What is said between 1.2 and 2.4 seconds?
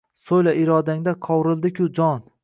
qovrildi-ku jon.